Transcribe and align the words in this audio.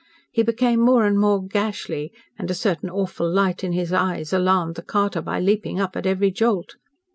He 0.31 0.41
became 0.41 0.79
more 0.79 1.05
and 1.05 1.15
more 1.19 1.45
"gashly," 1.45 2.11
and 2.35 2.49
a 2.49 2.55
certain 2.55 2.89
awful 2.89 3.31
light 3.31 3.63
in 3.63 3.71
his 3.73 3.93
eyes 3.93 4.33
alarmed 4.33 4.73
the 4.73 4.81
carter 4.81 5.21
by 5.21 5.39
leaping 5.39 5.79
up 5.79 5.95
at 5.95 6.07
every 6.07 6.31
jolt. 6.31 6.73